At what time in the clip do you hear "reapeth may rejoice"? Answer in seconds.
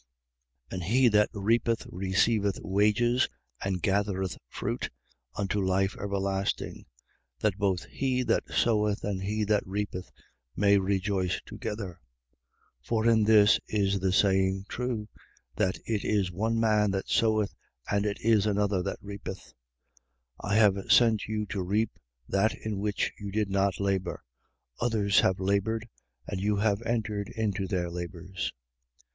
9.67-11.39